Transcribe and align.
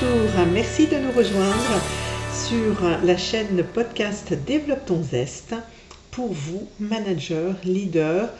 Bonjour, 0.00 0.46
merci 0.52 0.86
de 0.86 0.96
nous 0.96 1.10
rejoindre 1.10 1.80
sur 2.32 3.04
la 3.04 3.16
chaîne 3.18 3.62
podcast 3.74 4.32
Développe 4.46 4.86
ton 4.86 5.02
zeste 5.02 5.54
pour 6.10 6.32
vous, 6.32 6.68
managers, 6.78 7.52
leaders, 7.64 8.30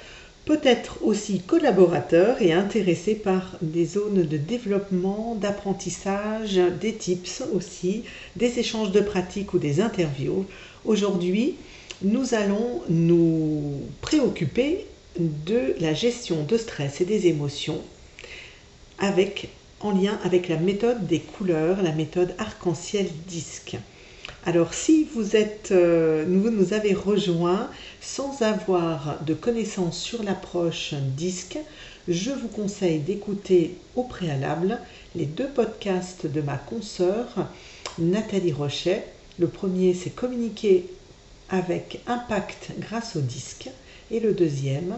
peut-être 0.47 1.03
aussi 1.03 1.41
collaborateurs 1.41 2.41
et 2.41 2.53
intéressés 2.53 3.15
par 3.15 3.59
des 3.61 3.85
zones 3.85 4.23
de 4.23 4.37
développement, 4.39 5.35
d'apprentissage, 5.35 6.59
des 6.81 6.95
tips 6.95 7.43
aussi, 7.53 8.05
des 8.37 8.59
échanges 8.59 8.93
de 8.93 9.01
pratiques 9.01 9.53
ou 9.53 9.59
des 9.59 9.81
interviews. 9.83 10.47
Aujourd'hui, 10.87 11.57
nous 12.03 12.35
allons 12.35 12.81
nous 12.89 13.83
préoccuper 14.01 14.87
de 15.19 15.75
la 15.81 15.93
gestion 15.93 16.43
de 16.45 16.57
stress 16.57 17.03
et 17.03 17.05
des 17.05 17.27
émotions 17.27 17.81
avec 18.99 19.51
en 19.81 19.93
lien 19.93 20.19
avec 20.25 20.49
la 20.49 20.57
méthode 20.57 21.07
des 21.07 21.21
couleurs, 21.21 21.83
la 21.83 21.93
méthode 21.93 22.35
arc-en-ciel 22.39 23.07
disque. 23.27 23.77
Alors 24.45 24.73
si 24.73 25.05
vous 25.15 25.37
êtes, 25.37 25.71
euh, 25.71 26.25
vous 26.27 26.51
nous 26.51 26.73
avez 26.73 26.95
rejoint 26.95 27.69
sans 28.01 28.43
avoir 28.43 29.19
de 29.25 29.35
connaissances 29.35 29.99
sur 29.99 30.23
l'approche 30.23 30.95
disque, 31.17 31.59
je 32.09 32.31
vous 32.31 32.49
conseille 32.49 33.01
d'écouter 33.01 33.77
au 33.97 34.03
préalable 34.03 34.79
les 35.15 35.27
deux 35.27 35.49
podcasts 35.49 36.27
de 36.27 36.41
ma 36.41 36.57
consoeur 36.57 37.27
Nathalie 37.99 38.53
Rochet. 38.53 39.05
Le 39.39 39.49
premier 39.49 39.95
c'est 39.95 40.11
communiquer 40.11 40.87
avec 41.51 42.01
impact 42.07 42.71
grâce 42.79 43.17
au 43.17 43.21
disque 43.21 43.69
et 44.11 44.21
le 44.21 44.33
deuxième 44.33 44.97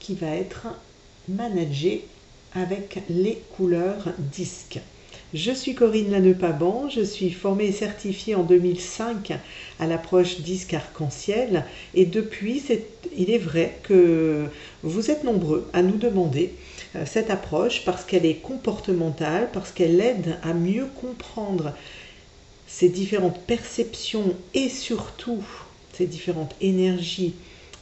qui 0.00 0.14
va 0.14 0.34
être 0.34 0.66
manager 1.28 2.00
avec 2.56 3.02
les 3.08 3.42
couleurs 3.56 4.08
disques. 4.18 4.80
Je 5.34 5.52
suis 5.52 5.74
Corinne 5.74 6.10
Lannepaban, 6.10 6.88
je 6.88 7.02
suis 7.02 7.30
formée 7.30 7.66
et 7.66 7.72
certifiée 7.72 8.34
en 8.34 8.42
2005 8.42 9.32
à 9.80 9.86
l'approche 9.86 10.40
disque 10.40 10.72
arc-en-ciel 10.72 11.64
et 11.94 12.06
depuis, 12.06 12.62
il 13.16 13.30
est 13.30 13.38
vrai 13.38 13.76
que 13.82 14.46
vous 14.82 15.10
êtes 15.10 15.24
nombreux 15.24 15.68
à 15.72 15.82
nous 15.82 15.96
demander 15.96 16.54
euh, 16.94 17.04
cette 17.04 17.30
approche 17.30 17.84
parce 17.84 18.04
qu'elle 18.04 18.24
est 18.24 18.36
comportementale, 18.36 19.50
parce 19.52 19.72
qu'elle 19.72 20.00
aide 20.00 20.38
à 20.42 20.54
mieux 20.54 20.86
comprendre 21.00 21.74
ces 22.66 22.88
différentes 22.88 23.40
perceptions 23.40 24.34
et 24.54 24.68
surtout 24.68 25.42
ces 25.92 26.06
différentes 26.06 26.54
énergies 26.60 27.34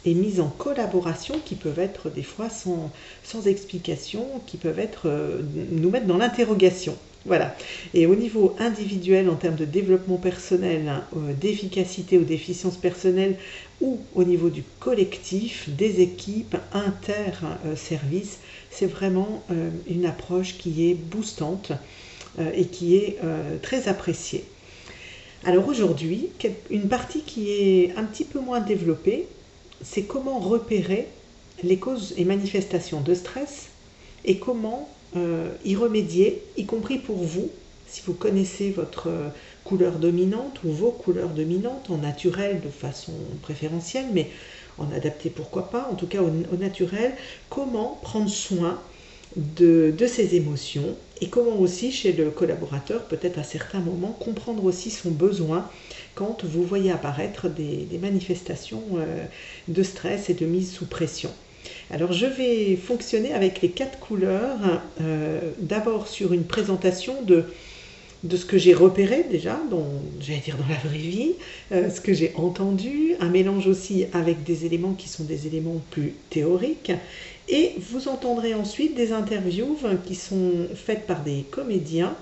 et 0.05 0.15
mises 0.15 0.41
en 0.41 0.49
collaboration 0.49 1.41
qui 1.45 1.55
peuvent 1.55 1.79
être 1.79 2.11
des 2.11 2.23
fois 2.23 2.51
sans, 2.51 2.93
sans 3.23 3.47
explication, 3.47 4.27
qui 4.47 4.57
peuvent 4.57 4.79
être, 4.79 5.07
euh, 5.07 5.41
nous 5.71 5.91
mettre 5.91 6.07
dans 6.07 6.19
l'interrogation. 6.19 6.97
Voilà. 7.27 7.57
Et 7.95 8.07
au 8.07 8.15
niveau 8.15 8.55
individuel, 8.59 9.31
en 9.31 9.37
termes 9.37 9.57
de 9.57 9.65
développement 9.65 10.19
personnel, 10.19 10.89
hein, 10.89 11.05
euh, 11.17 11.33
d'efficacité 11.33 12.19
ou 12.19 12.25
d'efficience 12.25 12.77
personnelle, 12.77 13.37
ou 13.81 13.99
au 14.15 14.25
niveau 14.25 14.51
du 14.51 14.63
collectif, 14.79 15.71
des 15.71 16.03
équipes, 16.03 16.57
inter-services, 16.73 18.41
c'est 18.71 18.87
vraiment 18.87 19.43
euh, 19.51 19.71
une 19.89 20.05
approche 20.05 20.59
qui 20.59 20.91
est 20.91 20.95
boostante 20.95 21.73
et 22.57 22.65
qui 22.65 22.97
est 22.97 23.19
très 23.63 23.87
appréciée. 23.87 24.43
Alors 25.45 25.69
aujourd'hui, 25.69 26.31
une 26.69 26.89
partie 26.89 27.21
qui 27.21 27.53
est 27.53 27.93
un 27.97 28.03
petit 28.03 28.25
peu 28.25 28.41
moins 28.41 28.59
développée, 28.59 29.29
c'est 29.83 30.03
comment 30.03 30.39
repérer 30.39 31.08
les 31.62 31.78
causes 31.78 32.14
et 32.17 32.25
manifestations 32.25 33.00
de 33.00 33.14
stress 33.14 33.69
et 34.25 34.39
comment 34.39 34.89
euh, 35.17 35.50
y 35.64 35.77
remédier, 35.77 36.42
y 36.56 36.64
compris 36.64 36.98
pour 36.98 37.17
vous, 37.17 37.51
si 37.86 38.02
vous 38.07 38.14
connaissez 38.14 38.70
votre 38.70 39.08
couleur 39.64 39.98
dominante 39.98 40.61
ou 40.64 40.73
vos 40.73 40.90
couleurs 40.90 41.29
dominantes 41.29 41.90
en 41.90 41.98
naturel 41.98 42.61
de 42.61 42.68
façon 42.68 43.13
préférentielle, 43.42 44.07
mais 44.13 44.30
en 44.79 44.90
adapté 44.92 45.30
pourquoi 45.30 45.70
pas, 45.70 45.89
en 45.90 45.95
tout 45.95 46.07
cas 46.07 46.20
au, 46.20 46.57
naturel, 46.57 47.13
comment 47.48 47.98
prendre 48.02 48.29
soin 48.29 48.80
de, 49.36 49.95
de, 49.96 50.07
ces 50.07 50.34
émotions 50.34 50.96
et 51.20 51.29
comment 51.29 51.58
aussi 51.58 51.92
chez 51.92 52.13
le 52.13 52.30
collaborateur, 52.30 53.05
peut-être 53.05 53.39
à 53.39 53.45
certains 53.45 53.80
moments, 53.80 54.17
comprendre 54.18 54.64
aussi 54.64 54.90
son 54.90 55.11
besoin 55.11 55.68
quand 56.14 56.45
vous 56.45 56.63
voyez 56.63 56.91
apparaître 56.91 57.48
des, 57.48 57.86
manifestations 58.01 58.83
euh, 58.97 59.25
de 59.69 59.83
stress 59.83 60.30
et 60.30 60.35
de 60.35 60.47
mise 60.47 60.73
sous 60.73 60.86
pression. 60.86 61.30
Alors 61.91 62.13
je 62.13 62.27
vais 62.27 62.77
fonctionner 62.77 63.33
avec 63.33 63.63
les 63.63 63.70
quatre 63.70 63.98
couleurs, 63.98 64.58
euh, 65.01 65.41
d'abord 65.58 66.08
sur 66.08 66.33
une 66.33 66.45
présentation 66.45 67.23
de, 67.23 67.45
de 68.25 68.36
ce 68.36 68.47
que 68.47 68.58
j'ai 68.58 68.75
repéré 68.75 69.25
déjà, 69.30 69.61
j'allais 70.20 70.41
dire 70.41 70.57
dans 70.57 70.69
la 70.69 70.80
vraie 70.89 70.98
vie, 70.98 71.33
euh, 71.73 71.91
ce 71.91 72.01
que 72.01 72.13
j'ai 72.13 72.33
entendu, 72.36 73.14
un 73.20 73.29
mélange 73.29 73.67
aussi 73.67 74.07
avec 74.13 74.45
des 74.45 74.67
éléments 74.67 74.95
qui 74.95 75.08
sont 75.08 75.25
des 75.25 75.46
éléments 75.46 75.81
plus 75.91 76.14
théoriques. 76.31 76.92
Et 77.48 77.73
vous 77.91 78.08
entendrez 78.08 78.55
ensuite 78.55 78.95
des 78.95 79.13
interviews 79.13 79.77
qui 80.07 80.14
sont 80.14 80.52
faites 80.75 81.07
par 81.07 81.23
des 81.23 81.45
comédiens 81.51 82.17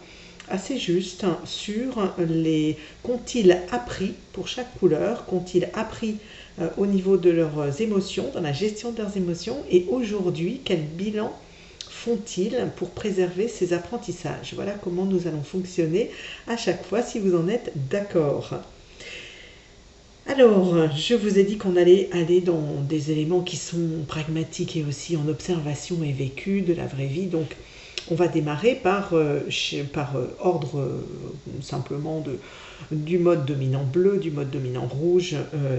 assez 0.48 0.78
juste 0.78 1.24
sur 1.44 2.14
les 2.18 2.76
qu'ont-ils 3.02 3.58
appris 3.70 4.14
pour 4.32 4.48
chaque 4.48 4.78
couleur, 4.78 5.26
qu'ont-ils 5.26 5.68
appris 5.74 6.16
euh, 6.60 6.68
au 6.76 6.86
niveau 6.86 7.16
de 7.16 7.30
leurs 7.30 7.80
émotions, 7.80 8.30
dans 8.34 8.40
la 8.40 8.52
gestion 8.52 8.92
de 8.92 8.98
leurs 8.98 9.16
émotions, 9.16 9.56
et 9.70 9.86
aujourd'hui, 9.90 10.60
quel 10.64 10.80
bilan 10.80 11.32
font-ils 11.88 12.68
pour 12.76 12.90
préserver 12.90 13.48
ces 13.48 13.72
apprentissages? 13.72 14.52
Voilà 14.54 14.72
comment 14.72 15.04
nous 15.04 15.26
allons 15.26 15.42
fonctionner 15.42 16.10
à 16.46 16.56
chaque 16.56 16.84
fois 16.84 17.02
si 17.02 17.18
vous 17.18 17.36
en 17.36 17.48
êtes 17.48 17.72
d'accord. 17.90 18.54
Alors, 20.26 20.88
je 20.96 21.14
vous 21.14 21.38
ai 21.38 21.42
dit 21.42 21.56
qu'on 21.56 21.76
allait 21.76 22.08
aller 22.12 22.40
dans 22.40 22.80
des 22.88 23.10
éléments 23.10 23.40
qui 23.40 23.56
sont 23.56 24.04
pragmatiques 24.06 24.76
et 24.76 24.84
aussi 24.84 25.16
en 25.16 25.26
observation 25.28 26.02
et 26.04 26.12
vécu 26.12 26.62
de 26.62 26.72
la 26.72 26.86
vraie 26.86 27.06
vie. 27.06 27.26
Donc, 27.26 27.56
on 28.12 28.14
va 28.14 28.28
démarrer 28.28 28.74
par, 28.74 29.14
euh, 29.14 29.40
par 29.94 30.16
euh, 30.16 30.26
ordre 30.38 30.78
euh, 30.78 31.00
simplement 31.62 32.22
du 32.90 33.18
mode 33.18 33.46
dominant 33.46 33.84
bleu, 33.84 34.18
du 34.18 34.30
mode 34.30 34.50
dominant 34.50 34.86
rouge, 34.86 35.36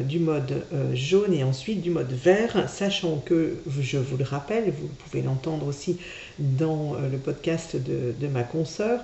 du 0.07 0.19
mode 0.19 0.63
jaune 0.94 1.33
et 1.33 1.44
ensuite 1.44 1.81
du 1.81 1.91
mode 1.91 2.11
vert, 2.11 2.69
sachant 2.69 3.17
que, 3.17 3.57
je 3.79 3.97
vous 3.97 4.17
le 4.17 4.23
rappelle, 4.23 4.71
vous 4.71 4.88
pouvez 4.88 5.21
l'entendre 5.21 5.67
aussi 5.67 5.97
dans 6.39 6.95
le 7.11 7.17
podcast 7.17 7.75
de, 7.75 8.16
de 8.19 8.27
ma 8.27 8.44
consoeur, 8.44 9.01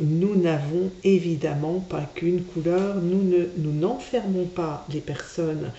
nous 0.00 0.34
n'avons 0.34 0.90
évidemment 1.04 1.78
pas 1.78 2.10
qu'une 2.14 2.42
couleur, 2.42 2.96
nous 2.96 3.22
ne 3.22 3.46
nous 3.56 3.72
n'enfermons 3.72 4.46
pas 4.46 4.84
les 4.92 5.00
personnes 5.00 5.70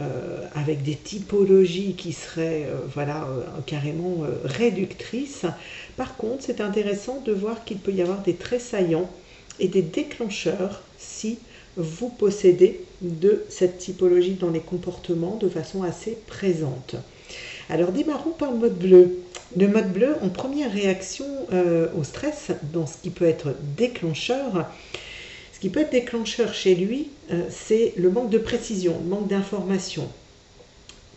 euh, 0.00 0.46
avec 0.54 0.84
des 0.84 0.94
typologies 0.94 1.94
qui 1.94 2.12
seraient 2.12 2.66
euh, 2.68 2.76
voilà, 2.94 3.24
euh, 3.24 3.42
carrément 3.66 4.18
réductrices. 4.44 5.44
Par 5.96 6.16
contre, 6.16 6.44
c'est 6.44 6.60
intéressant 6.60 7.20
de 7.24 7.32
voir 7.32 7.64
qu'il 7.64 7.78
peut 7.78 7.90
y 7.90 8.00
avoir 8.00 8.22
des 8.22 8.34
traits 8.34 8.60
saillants 8.60 9.10
et 9.58 9.66
des 9.66 9.82
déclencheurs 9.82 10.82
si 10.98 11.38
vous 11.76 12.10
possédez 12.10 12.80
de 13.00 13.44
cette 13.48 13.78
typologie 13.78 14.34
dans 14.34 14.50
les 14.50 14.60
comportements 14.60 15.36
de 15.36 15.48
façon 15.48 15.82
assez 15.82 16.16
présente. 16.28 16.94
Alors 17.68 17.90
démarrons 17.90 18.30
par 18.30 18.52
le 18.52 18.58
mode 18.58 18.78
bleu. 18.78 19.18
Le 19.56 19.66
mode 19.66 19.92
bleu, 19.92 20.14
en 20.22 20.28
première 20.28 20.72
réaction 20.72 21.26
au 21.96 22.04
stress, 22.04 22.52
dans 22.72 22.86
ce 22.86 22.98
qui 23.02 23.10
peut 23.10 23.24
être 23.24 23.54
déclencheur, 23.76 24.66
ce 25.58 25.62
qui 25.62 25.70
peut 25.70 25.80
être 25.80 25.90
déclencheur 25.90 26.54
chez 26.54 26.76
lui, 26.76 27.08
euh, 27.32 27.42
c'est 27.50 27.92
le 27.96 28.10
manque 28.10 28.30
de 28.30 28.38
précision, 28.38 28.96
le 29.02 29.08
manque 29.08 29.26
d'information. 29.26 30.08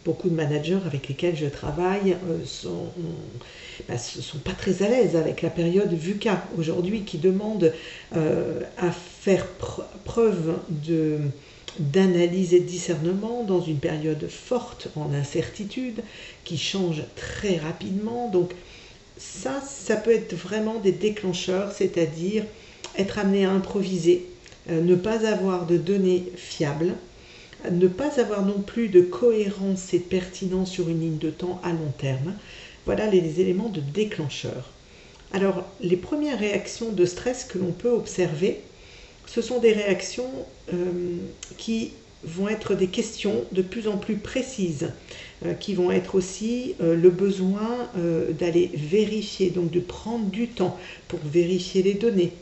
Beaucoup 0.03 0.29
de 0.29 0.34
managers 0.34 0.79
avec 0.84 1.09
lesquels 1.09 1.38
je 1.38 1.46
travaille 1.46 2.17
ne 2.28 2.34
euh, 2.34 2.46
sont, 2.47 2.88
bah, 3.88 3.99
sont, 3.99 4.40
pas 4.40 4.53
très 4.53 4.82
à 4.82 4.90
l'aise 4.90 5.16
avec 5.16 5.43
la 5.43 5.52
période 5.52 5.93
VUCA 5.93 6.43
aujourd'hui 6.58 7.03
qui 7.03 7.20
demande 7.20 7.72
euh, 8.16 8.61
à 8.79 8.90
faire 8.90 9.46
preuve 10.05 10.58
d'analyse 11.78 12.55
et 12.55 12.61
de 12.61 12.66
discernement 12.66 13.44
dans 13.44 13.61
une 13.61 13.78
période 13.78 14.28
forte 14.28 14.87
en 14.96 15.14
incertitude 15.14 16.02
qui 16.46 16.58
change 16.58 17.03
très 17.16 17.58
rapidement. 17.58 18.28
Donc 18.28 18.53
ça, 19.20 19.61
ça 19.61 19.97
peut 19.97 20.16
être 20.16 20.34
vraiment 20.34 20.79
des 20.79 20.94
déclencheurs, 20.94 21.73
c'est-à-dire 21.73 22.44
être 22.97 23.20
amené 23.20 23.46
à 23.46 23.52
improviser, 23.52 24.26
euh, 24.70 24.82
ne 24.82 24.96
pas 24.96 25.26
avoir 25.26 25.66
de 25.66 25.78
données 25.78 26.26
fiables, 26.35 26.93
ne 27.70 27.88
pas 27.88 28.20
avoir 28.20 28.46
non 28.46 28.61
plus 28.61 28.90
de 28.90 29.02
cohérence 29.02 29.93
et 29.93 29.99
de 29.99 30.03
pertinence 30.03 30.72
sur 30.72 30.90
une 30.90 30.99
ligne 30.99 31.17
de 31.17 31.29
temps 31.29 31.59
à 31.64 31.72
long 31.72 31.91
terme. 31.97 32.34
Voilà 32.85 33.08
les 33.08 33.40
éléments 33.40 33.70
de 33.70 33.82
déclencheur. 33.82 34.70
Alors, 35.34 35.64
les 35.82 35.97
premières 35.97 36.40
réactions 36.40 36.91
de 36.91 37.05
stress 37.05 37.46
que 37.46 37.58
l'on 37.58 37.72
peut 37.72 37.91
observer, 37.91 38.61
ce 39.28 39.41
sont 39.41 39.59
des 39.59 39.72
réactions 39.72 40.29
euh, 40.73 40.91
qui 41.58 41.91
vont 42.23 42.49
être 42.49 42.76
des 42.76 42.87
questions 42.87 43.46
de 43.52 43.61
plus 43.61 43.87
en 43.87 43.97
plus 43.97 44.16
précises, 44.16 44.90
euh, 45.46 45.53
qui 45.53 45.73
vont 45.73 45.91
être 45.91 46.16
aussi 46.16 46.76
le 46.79 47.09
besoin 47.09 47.90
d'aller 48.40 48.70
vérifier, 48.73 49.49
donc 49.49 49.72
de 49.72 49.79
prendre 49.79 50.26
du 50.26 50.47
temps 50.47 50.78
pour 51.08 51.20
vérifier 51.23 51.82
les 51.82 51.94
données, 51.94 52.34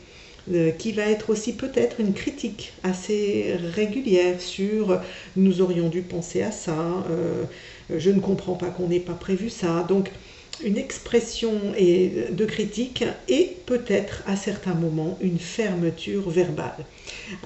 euh, 0.52 0.70
qui 0.70 0.92
va 0.92 1.02
être 1.02 1.30
aussi 1.30 1.52
peut-être 1.52 2.00
une 2.00 2.12
critique 2.12 2.72
assez 2.82 3.56
régulière 3.74 4.40
sur 4.40 5.00
nous 5.36 5.60
aurions 5.60 5.88
dû 5.88 6.02
penser 6.02 6.42
à 6.42 6.50
ça, 6.50 7.04
euh, 7.10 7.44
je 7.94 8.10
ne 8.10 8.20
comprends 8.20 8.54
pas 8.54 8.68
qu'on 8.68 8.88
n'ait 8.88 9.00
pas 9.00 9.14
prévu 9.14 9.50
ça. 9.50 9.84
Donc 9.88 10.10
une 10.62 10.76
expression 10.76 11.52
de 11.78 12.44
critique 12.44 13.04
et 13.28 13.56
peut-être 13.64 14.22
à 14.26 14.36
certains 14.36 14.74
moments 14.74 15.16
une 15.22 15.38
fermeture 15.38 16.28
verbale. 16.28 16.84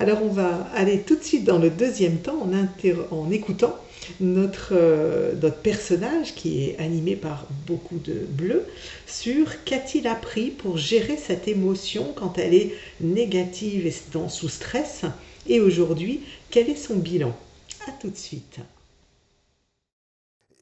Alors 0.00 0.20
on 0.25 0.31
va 0.31 0.69
aller 0.75 1.00
tout 1.00 1.17
de 1.17 1.23
suite 1.23 1.44
dans 1.44 1.58
le 1.58 1.70
deuxième 1.70 2.19
temps 2.19 2.43
en, 2.43 3.17
en 3.17 3.31
écoutant 3.31 3.76
notre, 4.21 4.71
euh, 4.73 5.35
notre 5.41 5.59
personnage 5.59 6.35
qui 6.35 6.65
est 6.65 6.79
animé 6.79 7.17
par 7.17 7.47
beaucoup 7.67 7.99
de 7.99 8.15
bleu 8.29 8.65
sur 9.06 9.65
qu'a-t-il 9.65 10.06
appris 10.06 10.51
pour 10.51 10.79
gérer 10.79 11.17
cette 11.17 11.49
émotion 11.49 12.12
quand 12.15 12.39
elle 12.39 12.55
est 12.55 12.75
négative 13.01 13.87
et 13.87 13.95
sous 14.29 14.49
stress 14.49 15.03
et 15.47 15.61
aujourd'hui 15.61 16.21
quel 16.51 16.71
est 16.71 16.77
son 16.77 16.97
bilan? 16.97 17.35
A 17.87 17.93
tout 17.93 18.11
de 18.11 18.17
suite 18.17 18.61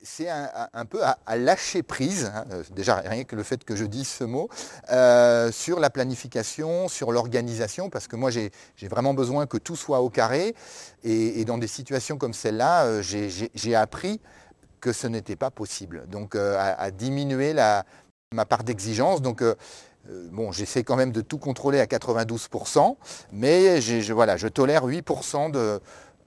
c'est 0.02 0.28
un, 0.28 0.84
peu 0.84 1.00
à, 1.02 1.36
lâcher 1.36 1.82
prise, 1.82 2.30
hein, 2.34 2.44
euh, 2.52 2.62
déjà 2.74 2.96
rien 2.96 3.24
que 3.24 3.36
le 3.36 3.42
fait 3.42 3.64
que 3.64 3.76
je 3.76 3.84
dise 3.84 4.08
ce 4.08 4.24
mot, 4.24 4.48
euh, 4.90 5.52
sur 5.52 5.78
la 5.80 5.90
planification, 5.90 6.88
sur 6.88 7.12
l'organisation, 7.12 7.88
parce 7.88 8.08
que 8.08 8.16
moi 8.16 8.30
j'ai 8.30 8.50
vraiment 8.88 9.14
besoin 9.14 9.46
que 9.46 9.56
tout 9.56 9.76
soit 9.76 10.00
au 10.00 10.10
carré, 10.10 10.54
et, 11.04 11.44
dans 11.44 11.58
des 11.58 11.66
situations 11.66 12.18
comme 12.18 12.34
celle-là, 12.34 12.84
euh, 12.84 13.02
j'ai 13.02 13.74
appris 13.74 14.20
que 14.80 14.92
ce 14.92 15.06
n'était 15.06 15.36
pas 15.36 15.50
possible, 15.50 16.06
donc 16.08 16.34
à, 16.34 16.90
diminuer 16.90 17.54
ma 18.32 18.44
part 18.44 18.64
d'exigence. 18.64 19.22
Donc 19.22 19.44
bon, 20.32 20.50
j'essaie 20.50 20.82
quand 20.82 20.96
même 20.96 21.12
de 21.12 21.20
tout 21.20 21.38
contrôler 21.38 21.78
à 21.78 21.86
92%, 21.86 22.96
mais 23.32 23.78
voilà, 24.10 24.36
je 24.36 24.48
tolère 24.48 24.86
8% 24.86 25.52
de, 25.52 25.80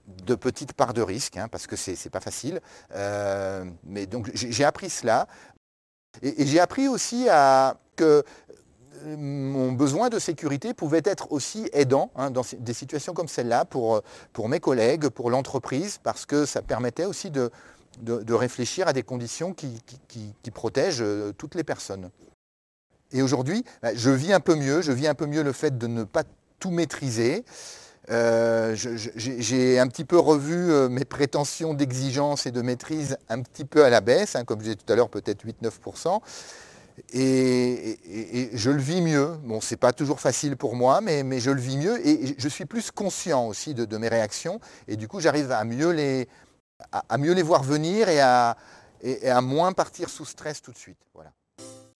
de 0.06 0.34
petites 0.34 0.72
parts 0.72 0.94
de 0.94 1.02
risque, 1.02 1.36
hein, 1.36 1.48
parce 1.48 1.66
que 1.66 1.76
ce 1.76 1.90
n'est 1.90 2.10
pas 2.10 2.20
facile. 2.20 2.60
Euh, 2.94 3.64
mais 3.84 4.06
donc 4.06 4.30
j'ai 4.34 4.64
appris 4.64 4.90
cela. 4.90 5.26
Et, 6.22 6.46
j'ai 6.46 6.60
appris 6.60 6.88
aussi 6.88 7.28
à, 7.28 7.76
que 7.96 8.24
euh, 9.04 9.16
mon 9.16 9.72
besoin 9.72 10.08
de 10.08 10.18
sécurité 10.18 10.74
pouvait 10.74 11.02
être 11.04 11.32
aussi 11.32 11.68
aidant 11.72 12.10
hein, 12.16 12.30
dans 12.30 12.42
des 12.58 12.74
situations 12.74 13.12
comme 13.12 13.28
celle-là 13.28 13.64
pour, 13.64 14.02
mes 14.48 14.60
collègues, 14.60 15.08
pour 15.08 15.30
l'entreprise, 15.30 15.98
parce 16.02 16.26
que 16.26 16.46
ça 16.46 16.62
permettait 16.62 17.04
aussi 17.04 17.30
de, 17.30 17.50
réfléchir 18.28 18.88
à 18.88 18.92
des 18.92 19.02
conditions 19.02 19.52
qui, 19.52 19.82
qui, 20.08 20.50
protègent 20.50 21.02
euh, 21.02 21.32
toutes 21.36 21.54
les 21.54 21.64
personnes. 21.64 22.10
Et 23.12 23.22
aujourd'hui, 23.22 23.64
bah, 23.82 23.94
je 23.94 24.10
vis 24.10 24.32
un 24.32 24.40
peu 24.40 24.54
mieux, 24.54 24.82
je 24.82 24.92
vis 24.92 25.06
un 25.06 25.14
peu 25.14 25.26
mieux 25.26 25.42
le 25.42 25.52
fait 25.52 25.76
de 25.76 25.86
ne 25.86 26.04
pas 26.04 26.24
tout 26.58 26.70
maîtriser. 26.70 27.44
Euh, 28.10 28.76
j'ai 28.76 29.78
un 29.78 29.88
petit 29.88 30.04
peu 30.04 30.18
revu 30.18 30.70
euh, 30.70 30.88
mes 30.88 31.04
prétentions 31.04 31.74
d'exigence 31.74 32.46
et 32.46 32.52
de 32.52 32.62
maîtrise 32.62 33.18
un 33.28 33.42
petit 33.42 33.64
peu 33.64 33.84
à 33.84 33.90
la 33.90 34.00
baisse, 34.00 34.36
hein, 34.36 34.44
comme 34.44 34.60
je 34.60 34.64
disais 34.64 34.76
tout 34.76 34.92
à 34.92 34.96
l'heure, 34.96 35.08
peut-être 35.08 35.44
8-9%. 35.44 36.20
Et, 37.12 37.98
je 38.54 38.70
le 38.70 38.80
vis 38.80 39.02
mieux. 39.02 39.36
Bon, 39.44 39.60
c'est 39.60 39.76
pas 39.76 39.92
toujours 39.92 40.20
facile 40.20 40.56
pour 40.56 40.76
moi, 40.76 41.00
mais, 41.00 41.40
je 41.40 41.50
le 41.50 41.60
vis 41.60 41.76
mieux 41.76 42.06
et 42.06 42.34
je 42.38 42.48
suis 42.48 42.64
plus 42.64 42.90
conscient 42.90 43.46
aussi 43.46 43.74
de, 43.74 43.96
mes 43.96 44.08
réactions. 44.08 44.60
Et 44.88 44.96
du 44.96 45.08
coup, 45.08 45.20
j'arrive 45.20 45.50
à 45.50 45.64
mieux 45.64 45.90
les, 45.90 46.28
à, 46.92 47.18
mieux 47.18 47.32
les 47.32 47.42
voir 47.42 47.62
venir 47.62 48.08
et 48.08 48.20
à, 48.20 48.56
et 49.02 49.28
à 49.28 49.40
moins 49.40 49.72
partir 49.72 50.08
sous 50.08 50.24
stress 50.24 50.62
tout 50.62 50.72
de 50.72 50.78
suite. 50.78 50.98
Voilà. 51.12 51.32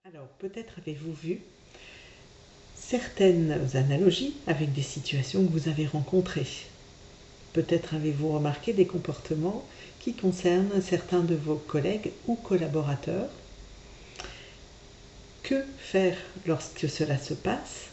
Alors, 0.09 0.29
peut-être 0.38 0.75
avez-vous 0.79 1.12
vu 1.12 1.41
certaines 2.88 3.59
analogies 3.75 4.35
avec 4.47 4.73
des 4.73 4.83
situations 4.83 5.44
que 5.44 5.50
vous 5.50 5.69
avez 5.69 5.87
rencontrées. 5.87 6.47
Peut-être 7.53 7.94
avez-vous 7.94 8.33
remarqué 8.33 8.73
des 8.73 8.87
comportements 8.87 9.65
qui 9.99 10.12
concernent 10.15 10.81
certains 10.81 11.23
de 11.23 11.35
vos 11.35 11.56
collègues 11.56 12.12
ou 12.29 12.37
collaborateurs. 12.37 13.29
Que 15.43 15.65
faire 15.79 16.17
lorsque 16.47 16.88
cela 16.88 17.19
se 17.19 17.35
passe? 17.35 17.87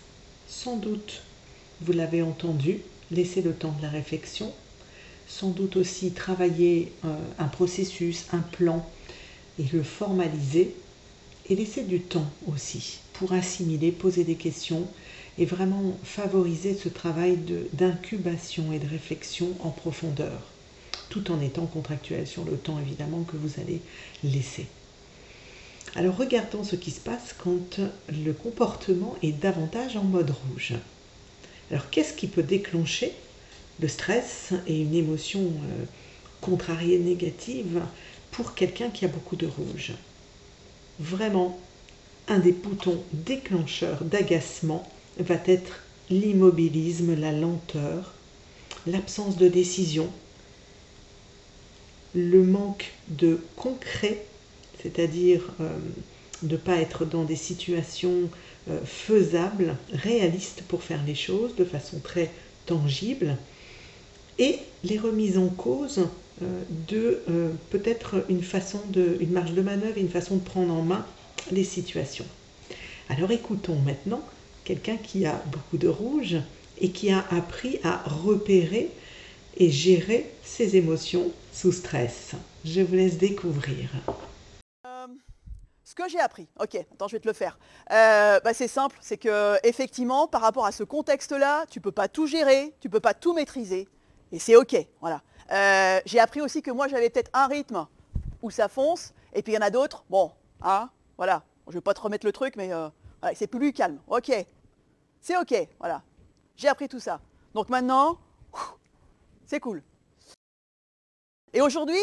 Sans 0.47 0.75
doute, 0.75 1.23
vous 1.81 1.93
l'avez 1.93 2.21
entendu, 2.21 2.79
laisser 3.09 3.41
le 3.41 3.53
temps 3.53 3.71
de 3.71 3.81
la 3.81 3.89
réflexion, 3.89 4.53
sans 5.27 5.49
doute 5.49 5.75
aussi 5.75 6.11
travailler 6.11 6.91
euh, 7.05 7.15
un 7.39 7.47
processus, 7.47 8.25
un 8.31 8.39
plan 8.41 8.87
et 9.59 9.65
le 9.73 9.81
formaliser 9.81 10.75
et 11.53 11.55
laisser 11.55 11.83
du 11.83 11.99
temps 11.99 12.25
aussi 12.47 12.97
pour 13.13 13.33
assimiler, 13.33 13.91
poser 13.91 14.23
des 14.23 14.33
questions 14.33 14.87
et 15.37 15.45
vraiment 15.45 15.95
favoriser 16.03 16.73
ce 16.73 16.89
travail 16.89 17.37
d'incubation 17.73 18.73
et 18.73 18.79
de 18.79 18.89
réflexion 18.89 19.49
en 19.59 19.69
profondeur, 19.69 20.41
tout 21.09 21.31
en 21.31 21.39
étant 21.41 21.67
contractuel 21.67 22.25
sur 22.25 22.43
le 22.43 22.57
temps 22.57 22.79
évidemment 22.79 23.21
que 23.21 23.37
vous 23.37 23.61
allez 23.61 23.81
laisser. 24.23 24.65
Alors 25.95 26.17
regardons 26.17 26.63
ce 26.63 26.75
qui 26.75 26.89
se 26.89 26.99
passe 26.99 27.35
quand 27.37 27.79
le 28.09 28.33
comportement 28.33 29.15
est 29.21 29.31
davantage 29.31 29.95
en 29.95 30.03
mode 30.03 30.31
rouge. 30.31 30.73
Alors 31.69 31.91
qu'est-ce 31.91 32.13
qui 32.13 32.25
peut 32.25 32.41
déclencher 32.41 33.11
le 33.79 33.87
stress 33.87 34.53
et 34.65 34.81
une 34.81 34.95
émotion 34.95 35.41
euh, 35.41 35.85
contrariée 36.41 36.97
négative 36.97 37.81
pour 38.31 38.55
quelqu'un 38.55 38.89
qui 38.89 39.05
a 39.05 39.07
beaucoup 39.07 39.35
de 39.35 39.45
rouge? 39.45 39.93
Vraiment 41.03 41.59
un 42.27 42.39
des 42.39 42.53
boutons 42.53 43.03
déclencheurs 43.11 44.03
d'agacement 44.05 44.89
va 45.19 45.35
être 45.45 45.81
l'immobilisme, 46.09 47.19
la 47.19 47.31
lenteur, 47.31 48.13
l'absence 48.87 49.37
de 49.37 49.47
décision, 49.47 50.09
le 52.15 52.43
manque 52.43 52.91
de 53.09 53.39
concret, 53.57 54.25
c'est-à-dire 54.81 55.41
euh, 55.59 55.69
de 56.43 56.53
ne 56.53 56.57
pas 56.57 56.77
être 56.77 57.05
dans 57.05 57.23
des 57.23 57.35
situations 57.35 58.29
euh, 58.69 58.79
faisables, 58.85 59.75
réalistes 59.91 60.63
pour 60.67 60.83
faire 60.83 61.03
les 61.05 61.15
choses 61.15 61.55
de 61.55 61.65
façon 61.65 61.99
très 61.99 62.31
tangible, 62.65 63.37
et 64.39 64.59
les 64.83 64.97
remises 64.97 65.37
en 65.37 65.49
cause 65.49 66.07
de 66.41 67.21
euh, 67.29 67.49
peut-être 67.69 68.25
une 68.29 68.43
façon 68.43 68.81
de, 68.87 69.17
une 69.19 69.31
marge 69.31 69.53
de 69.53 69.61
manœuvre, 69.61 69.97
une 69.97 70.09
façon 70.09 70.37
de 70.37 70.43
prendre 70.43 70.73
en 70.73 70.81
main 70.81 71.05
les 71.51 71.63
situations. 71.63 72.25
Alors 73.09 73.31
écoutons 73.31 73.75
maintenant 73.75 74.21
quelqu'un 74.63 74.97
qui 74.97 75.25
a 75.25 75.41
beaucoup 75.51 75.77
de 75.77 75.87
rouge 75.87 76.37
et 76.79 76.89
qui 76.89 77.11
a 77.11 77.23
appris 77.31 77.79
à 77.83 78.01
repérer 78.05 78.89
et 79.57 79.69
gérer 79.69 80.31
ses 80.43 80.75
émotions 80.75 81.31
sous 81.51 81.71
stress. 81.71 82.31
Je 82.65 82.81
vous 82.81 82.95
laisse 82.95 83.17
découvrir. 83.17 83.89
Euh, 84.85 85.07
ce 85.83 85.93
que 85.93 86.09
j'ai 86.09 86.19
appris, 86.19 86.47
ok, 86.59 86.75
attends, 86.75 87.07
je 87.07 87.15
vais 87.15 87.19
te 87.19 87.27
le 87.27 87.33
faire. 87.33 87.59
Bah, 87.89 88.53
c'est 88.53 88.67
simple, 88.67 88.97
c'est 89.01 89.17
que 89.17 89.55
effectivement, 89.63 90.27
par 90.27 90.41
rapport 90.41 90.65
à 90.65 90.71
ce 90.71 90.83
contexte-là, 90.83 91.65
tu 91.69 91.79
peux 91.79 91.91
pas 91.91 92.07
tout 92.07 92.25
gérer, 92.25 92.73
tu 92.79 92.89
peux 92.89 92.99
pas 92.99 93.13
tout 93.13 93.33
maîtriser, 93.33 93.87
et 94.31 94.39
c'est 94.39 94.55
ok, 94.55 94.75
voilà. 94.99 95.21
Euh, 95.51 95.99
j'ai 96.05 96.19
appris 96.19 96.41
aussi 96.41 96.61
que 96.61 96.71
moi 96.71 96.87
j'avais 96.87 97.09
peut-être 97.09 97.31
un 97.33 97.47
rythme 97.47 97.87
où 98.41 98.51
ça 98.51 98.67
fonce, 98.67 99.13
et 99.33 99.41
puis 99.41 99.53
il 99.53 99.55
y 99.55 99.57
en 99.57 99.61
a 99.65 99.69
d'autres, 99.69 100.03
bon, 100.09 100.31
hein, 100.61 100.89
voilà, 101.17 101.43
je 101.67 101.71
ne 101.71 101.77
vais 101.77 101.81
pas 101.81 101.93
te 101.93 102.01
remettre 102.01 102.25
le 102.25 102.31
truc, 102.31 102.55
mais 102.55 102.73
euh, 102.73 102.89
c'est 103.35 103.47
plus 103.47 103.73
calme. 103.73 103.99
Ok, 104.07 104.31
c'est 105.21 105.37
ok, 105.37 105.67
voilà. 105.79 106.01
J'ai 106.55 106.67
appris 106.67 106.87
tout 106.87 106.99
ça. 106.99 107.19
Donc 107.53 107.69
maintenant, 107.69 108.17
c'est 109.45 109.59
cool. 109.59 109.81
Et 111.53 111.61
aujourd'hui 111.61 111.99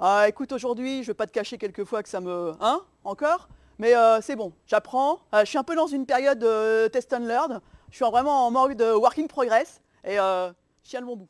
ah, 0.00 0.26
Écoute, 0.28 0.52
aujourd'hui, 0.52 0.98
je 0.98 1.00
ne 1.02 1.06
vais 1.08 1.14
pas 1.14 1.26
te 1.26 1.32
cacher 1.32 1.58
quelquefois 1.58 2.02
que 2.02 2.08
ça 2.08 2.20
me... 2.20 2.54
Hein 2.60 2.80
Encore 3.04 3.48
Mais 3.78 3.96
euh, 3.96 4.20
c'est 4.20 4.36
bon, 4.36 4.52
j'apprends. 4.66 5.20
je 5.32 5.44
suis 5.44 5.58
un 5.58 5.64
peu 5.64 5.74
dans 5.74 5.88
une 5.88 6.06
période 6.06 6.38
de 6.38 6.88
test 6.88 7.12
and 7.12 7.26
learn. 7.26 7.60
Je 7.90 7.96
suis 7.96 8.04
vraiment 8.04 8.46
en 8.46 8.50
mode 8.50 8.80
working 8.80 9.28
progress. 9.28 9.82
Et 10.04 10.16
je 10.16 10.52
tiens 10.84 11.00
le 11.00 11.06
bon 11.06 11.16
bout. 11.16 11.28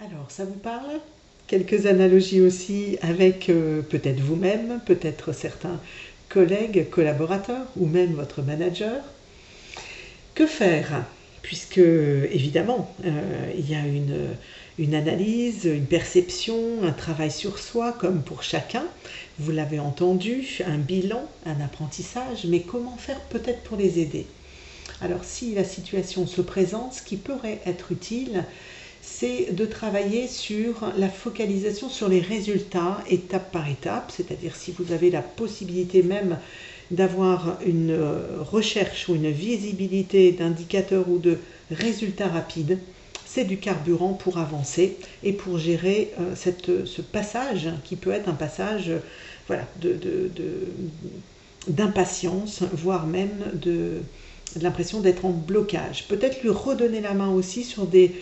Alors, 0.00 0.30
ça 0.30 0.44
vous 0.44 0.58
parle? 0.58 1.00
Quelques 1.48 1.86
analogies 1.86 2.40
aussi 2.40 2.96
avec 3.02 3.48
euh, 3.48 3.82
peut-être 3.82 4.20
vous-même, 4.20 4.80
peut-être 4.86 5.32
certains 5.32 5.80
collègues, 6.28 6.88
collaborateurs 6.90 7.66
ou 7.76 7.86
même 7.86 8.14
votre 8.14 8.42
manager. 8.42 9.02
Que 10.34 10.46
faire? 10.46 11.04
Puisque, 11.42 11.78
évidemment, 11.78 12.90
euh, 13.04 13.52
il 13.56 13.68
y 13.70 13.74
a 13.74 13.86
une, 13.86 14.34
une 14.78 14.94
analyse, 14.94 15.64
une 15.64 15.86
perception, 15.86 16.82
un 16.82 16.92
travail 16.92 17.30
sur 17.30 17.58
soi, 17.58 17.92
comme 17.92 18.22
pour 18.22 18.42
chacun. 18.42 18.84
Vous 19.38 19.52
l'avez 19.52 19.78
entendu, 19.78 20.60
un 20.66 20.78
bilan, 20.78 21.28
un 21.44 21.60
apprentissage, 21.60 22.46
mais 22.46 22.60
comment 22.60 22.96
faire 22.96 23.20
peut-être 23.20 23.62
pour 23.62 23.76
les 23.76 23.98
aider? 23.98 24.26
Alors 25.00 25.24
si 25.24 25.54
la 25.54 25.64
situation 25.64 26.26
se 26.26 26.40
présente, 26.40 26.94
ce 26.94 27.02
qui 27.02 27.16
pourrait 27.16 27.60
être 27.66 27.92
utile, 27.92 28.44
c'est 29.04 29.52
de 29.52 29.66
travailler 29.66 30.26
sur 30.26 30.92
la 30.96 31.08
focalisation 31.08 31.88
sur 31.88 32.08
les 32.08 32.20
résultats 32.20 32.98
étape 33.08 33.52
par 33.52 33.68
étape, 33.68 34.12
c'est-à-dire 34.14 34.56
si 34.56 34.72
vous 34.72 34.92
avez 34.92 35.10
la 35.10 35.22
possibilité 35.22 36.02
même 36.02 36.38
d'avoir 36.90 37.58
une 37.66 37.90
euh, 37.90 38.40
recherche 38.40 39.08
ou 39.08 39.14
une 39.14 39.30
visibilité 39.30 40.32
d'indicateurs 40.32 41.08
ou 41.08 41.18
de 41.18 41.38
résultats 41.70 42.28
rapides, 42.28 42.78
c'est 43.26 43.44
du 43.44 43.58
carburant 43.58 44.12
pour 44.12 44.38
avancer 44.38 44.96
et 45.22 45.32
pour 45.32 45.58
gérer 45.58 46.12
euh, 46.20 46.34
cette, 46.34 46.86
ce 46.86 47.02
passage 47.02 47.68
qui 47.84 47.96
peut 47.96 48.10
être 48.10 48.28
un 48.28 48.34
passage 48.34 48.90
voilà, 49.46 49.66
d'impatience, 51.68 52.62
de, 52.62 52.68
voire 52.72 53.06
même 53.06 53.44
de, 53.54 54.02
l'impression 54.60 55.00
d'être 55.00 55.24
en 55.24 55.30
blocage. 55.30 56.06
Peut-être 56.08 56.42
lui 56.42 56.50
redonner 56.50 57.00
la 57.00 57.14
main 57.14 57.30
aussi 57.30 57.64
sur 57.64 57.86
des, 57.86 58.12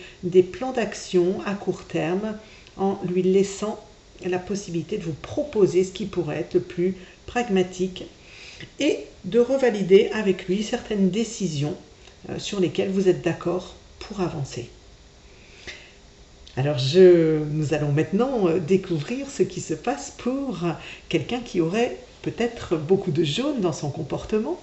plans 0.51 0.71
d'action 0.71 1.41
à 1.45 1.53
court 1.53 1.85
terme 1.85 2.37
en 2.77 2.99
lui 3.07 3.21
laissant 3.21 3.83
la 4.25 4.39
possibilité 4.39 4.97
de 4.97 5.03
vous 5.03 5.15
proposer 5.21 5.83
ce 5.83 5.91
qui 5.91 6.05
pourrait 6.05 6.39
être 6.39 6.53
le 6.55 6.61
plus 6.61 6.95
pragmatique 7.25 8.05
et 8.79 8.99
de 9.25 9.39
revalider 9.39 10.09
avec 10.13 10.47
lui 10.47 10.63
certaines 10.63 11.09
décisions 11.09 11.75
euh, 12.29 12.39
sur 12.39 12.59
lesquelles 12.59 12.89
vous 12.89 13.09
êtes 13.09 13.21
d'accord 13.21 13.75
pour 13.99 14.21
avancer. 14.21 14.69
Alors 16.55 16.77
nous 17.51 17.73
allons 17.73 17.91
maintenant 17.91 18.47
euh, 18.47 18.59
découvrir 18.59 19.29
ce 19.29 19.43
qui 19.43 19.59
se 19.59 19.73
passe 19.73 20.13
pour 20.17 20.59
quelqu'un 21.09 21.39
qui 21.39 21.61
aurait 21.61 21.97
peut-être 22.21 22.77
beaucoup 22.77 23.11
de 23.11 23.23
jaune 23.23 23.59
dans 23.59 23.73
son 23.73 23.89
comportement. 23.89 24.59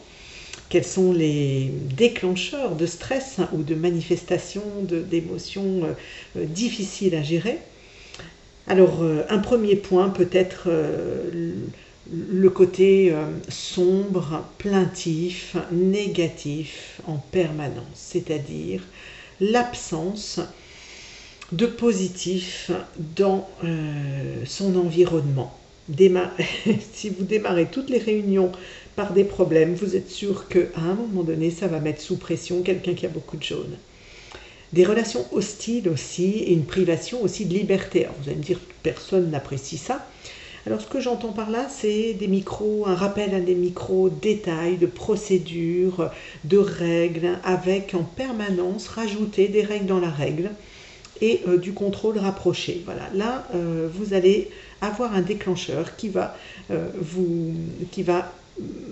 Quels 0.70 0.86
sont 0.86 1.12
les 1.12 1.70
déclencheurs 1.96 2.74
de 2.76 2.86
stress 2.86 3.36
ou 3.52 3.62
de 3.62 3.74
manifestations 3.74 4.62
d'émotions 4.88 5.82
euh, 6.36 6.44
difficiles 6.46 7.14
à 7.14 7.22
gérer 7.22 7.58
Alors 8.66 9.04
un 9.28 9.38
premier 9.38 9.76
point 9.76 10.08
peut 10.08 10.30
être 10.32 10.70
le 12.12 12.50
côté 12.50 13.12
euh, 13.12 13.26
sombre, 13.48 14.44
plaintif, 14.58 15.56
négatif 15.70 17.00
en 17.06 17.16
permanence, 17.16 17.84
c'est-à-dire 17.94 18.82
l'absence 19.40 20.40
de 21.52 21.66
positif 21.66 22.70
dans 23.16 23.48
euh, 23.64 24.44
son 24.44 24.76
environnement. 24.76 25.56
si 26.92 27.10
vous 27.10 27.24
démarrez 27.24 27.66
toutes 27.66 27.90
les 27.90 27.98
réunions 27.98 28.52
par 28.97 29.12
des 29.12 29.25
problèmes, 29.25 29.75
vous 29.75 29.97
êtes 29.97 30.11
sûr 30.11 30.49
qu'à 30.49 30.80
un 30.80 30.94
moment 30.94 31.23
donné, 31.23 31.50
ça 31.50 31.68
va 31.68 31.80
mettre 31.80 32.00
sous 32.00 32.16
pression 32.16 32.62
quelqu'un 32.62 32.94
qui 32.94 33.06
a 33.06 33.09
beaucoup 33.09 33.37
de 33.37 33.42
jaune. 33.42 33.76
Des 34.73 34.85
relations 34.85 35.26
hostiles 35.32 35.88
aussi 35.88 36.38
et 36.38 36.52
une 36.52 36.64
privation 36.64 37.23
aussi 37.23 37.44
de 37.44 37.54
liberté. 37.54 38.06
vous 38.20 38.28
allez 38.28 38.38
me 38.38 38.42
dire, 38.42 38.61
personne 38.82 39.30
n'apprécie 39.30 39.78
ça. 39.78 40.06
Alors 40.66 40.80
ce 40.80 40.87
que 40.87 41.00
j'entends 41.00 41.32
par 41.32 41.50
là, 41.50 41.68
c'est 41.70 42.12
des 42.14 42.28
micros, 42.28 42.85
un 42.87 42.94
rappel 42.94 43.35
à 43.35 43.40
des 43.40 43.54
micros 43.54 44.11
détails 44.11 44.76
de 44.76 44.87
procédures, 44.87 46.11
de 46.44 46.59
règles, 46.59 47.38
avec 47.44 47.94
en 47.94 48.04
permanence 48.04 48.88
rajouter 48.88 49.49
des 49.49 49.62
règles 49.62 49.87
dans 49.87 50.00
la 50.00 50.11
règle 50.11 50.50
et 51.23 51.40
euh, 51.49 51.56
du 51.56 51.73
contrôle 51.73 52.18
rapproché. 52.18 52.82
Voilà, 52.85 53.09
là 53.14 53.47
euh, 53.54 53.88
vous 53.92 54.12
allez 54.12 54.50
avoir 54.82 55.14
un 55.14 55.23
déclencheur 55.23 55.97
qui 55.97 56.09
va 56.09 56.37
euh, 56.70 56.88
vous, 57.00 57.54
qui 57.90 58.02
va 58.02 58.30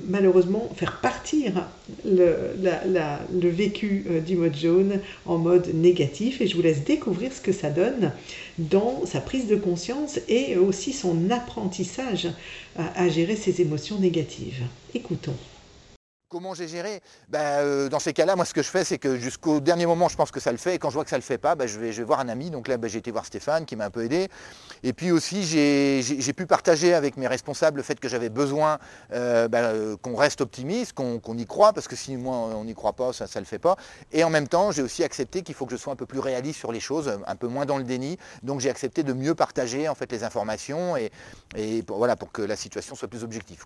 malheureusement 0.06 0.70
faire 0.74 1.00
partir 1.00 1.68
le, 2.04 3.48
vécu 3.48 4.04
euh, 4.08 4.20
du 4.20 4.36
mode 4.36 4.56
jaune 4.56 5.00
en 5.26 5.38
mode 5.38 5.72
négatif 5.74 6.40
et 6.40 6.46
je 6.46 6.56
vous 6.56 6.62
laisse 6.62 6.84
découvrir 6.84 7.32
ce 7.32 7.40
que 7.40 7.52
ça 7.52 7.70
donne 7.70 8.12
dans 8.58 9.04
sa 9.06 9.20
prise 9.20 9.46
de 9.46 9.56
conscience 9.56 10.18
et 10.28 10.56
aussi 10.56 10.92
son 10.92 11.30
apprentissage 11.30 12.28
à 12.76 13.08
gérer 13.08 13.36
ses 13.36 13.60
émotions 13.60 13.98
négatives. 13.98 14.62
Écoutons. 14.94 15.34
Comment 16.30 16.52
j'ai 16.52 16.68
géré 16.68 17.00
ben, 17.30 17.40
euh, 17.40 17.88
Dans 17.88 18.00
ces 18.00 18.12
cas-là, 18.12 18.36
moi 18.36 18.44
ce 18.44 18.52
que 18.52 18.62
je 18.62 18.68
fais, 18.68 18.84
c'est 18.84 18.98
que 18.98 19.16
jusqu'au 19.16 19.60
dernier 19.60 19.86
moment, 19.86 20.10
je 20.10 20.16
pense 20.16 20.30
que 20.30 20.40
ça 20.40 20.52
le 20.52 20.58
fait. 20.58 20.74
Et 20.74 20.78
quand 20.78 20.90
je 20.90 20.94
vois 20.94 21.04
que 21.04 21.08
ça 21.08 21.16
ne 21.16 21.22
le 21.22 21.24
fait 21.24 21.38
pas, 21.38 21.54
ben, 21.54 21.66
je, 21.66 21.80
vais, 21.80 21.90
voir 22.02 22.20
un 22.20 22.28
ami. 22.28 22.50
Donc 22.50 22.68
là, 22.68 22.76
ben, 22.76 22.86
j'ai 22.86 22.98
été 22.98 23.10
voir 23.10 23.24
Stéphane 23.24 23.64
qui 23.64 23.76
m'a 23.76 23.86
un 23.86 23.90
peu 23.90 24.04
aidé. 24.04 24.28
Et 24.82 24.92
puis 24.92 25.10
aussi, 25.10 25.42
j'ai 25.42 26.32
pu 26.34 26.44
partager 26.44 26.92
avec 26.92 27.16
mes 27.16 27.26
responsables 27.26 27.78
le 27.78 27.82
fait 27.82 27.98
que 27.98 28.10
j'avais 28.10 28.28
besoin 28.28 28.78
euh, 29.14 29.48
euh, 29.54 29.96
qu'on 30.02 30.16
reste 30.16 30.42
optimiste, 30.42 30.92
qu'on 30.92 31.38
y 31.38 31.46
croit, 31.46 31.72
parce 31.72 31.88
que 31.88 31.96
si 31.96 32.14
moi 32.18 32.36
on 32.36 32.64
n'y 32.64 32.74
croit 32.74 32.92
pas, 32.92 33.14
ça 33.14 33.24
ne 33.24 33.40
le 33.40 33.46
fait 33.46 33.58
pas. 33.58 33.76
Et 34.12 34.22
en 34.22 34.28
même 34.28 34.48
temps, 34.48 34.70
j'ai 34.70 34.82
aussi 34.82 35.04
accepté 35.04 35.40
qu'il 35.40 35.54
faut 35.54 35.64
que 35.64 35.72
je 35.72 35.80
sois 35.80 35.94
un 35.94 35.96
peu 35.96 36.04
plus 36.04 36.20
réaliste 36.20 36.58
sur 36.58 36.72
les 36.72 36.80
choses, 36.80 37.10
un 37.26 37.36
peu 37.36 37.48
moins 37.48 37.64
dans 37.64 37.78
le 37.78 37.84
déni. 37.84 38.18
Donc 38.42 38.60
j'ai 38.60 38.68
accepté 38.68 39.02
de 39.02 39.14
mieux 39.14 39.34
partager 39.34 39.88
en 39.88 39.94
fait 39.94 40.12
les 40.12 40.24
informations 40.24 40.94
et, 40.98 41.10
et 41.56 41.82
pour, 41.82 41.96
voilà, 41.96 42.16
pour 42.16 42.32
que 42.32 42.42
la 42.42 42.56
situation 42.56 42.94
soit 42.94 43.08
plus 43.08 43.24
objective. 43.24 43.64